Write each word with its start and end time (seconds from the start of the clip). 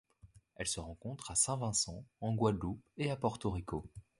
Elle 0.55 0.65
se 0.65 0.79
rencontre 0.79 1.29
à 1.29 1.35
Saint-Vincent, 1.35 2.03
en 2.21 2.33
Guadeloupe 2.33 2.81
et 2.97 3.11
à 3.11 3.15
Porto 3.15 3.51
Rico. 3.51 3.85